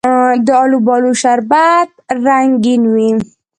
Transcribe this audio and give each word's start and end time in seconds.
د 0.45 0.47
الوبالو 0.63 1.11
شربت 1.21 1.89
رنګین 2.25 2.83
وي. 2.93 3.11